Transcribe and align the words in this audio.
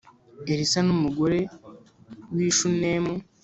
Elisa 0.51 0.79
n 0.85 0.89
umugore 0.95 1.39
w 2.35 2.37
i 2.47 2.49
Shunemu 2.57 3.13